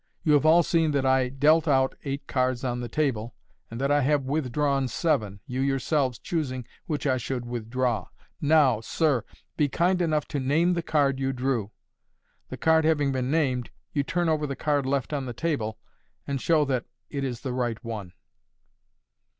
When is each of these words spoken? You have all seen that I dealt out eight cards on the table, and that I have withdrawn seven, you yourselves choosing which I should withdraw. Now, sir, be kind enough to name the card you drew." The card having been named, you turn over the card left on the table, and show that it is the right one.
You 0.23 0.33
have 0.33 0.47
all 0.47 0.63
seen 0.63 0.93
that 0.93 1.05
I 1.05 1.29
dealt 1.29 1.67
out 1.67 1.93
eight 2.03 2.25
cards 2.25 2.63
on 2.63 2.79
the 2.79 2.87
table, 2.87 3.35
and 3.69 3.79
that 3.79 3.91
I 3.91 4.01
have 4.01 4.23
withdrawn 4.23 4.87
seven, 4.87 5.41
you 5.45 5.61
yourselves 5.61 6.17
choosing 6.17 6.65
which 6.87 7.05
I 7.05 7.17
should 7.17 7.45
withdraw. 7.45 8.07
Now, 8.41 8.79
sir, 8.81 9.23
be 9.57 9.69
kind 9.69 10.01
enough 10.01 10.27
to 10.29 10.39
name 10.39 10.73
the 10.73 10.81
card 10.81 11.19
you 11.19 11.33
drew." 11.33 11.69
The 12.49 12.57
card 12.57 12.83
having 12.83 13.11
been 13.11 13.29
named, 13.29 13.69
you 13.93 14.01
turn 14.01 14.27
over 14.27 14.47
the 14.47 14.55
card 14.55 14.87
left 14.87 15.13
on 15.13 15.27
the 15.27 15.33
table, 15.33 15.77
and 16.25 16.41
show 16.41 16.65
that 16.65 16.85
it 17.11 17.23
is 17.23 17.41
the 17.41 17.53
right 17.53 17.77
one. 17.85 18.13